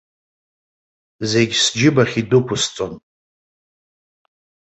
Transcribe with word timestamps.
Зегь 1.29 1.55
сџьыбахь 1.63 2.15
идәықәсҵон. 2.21 2.93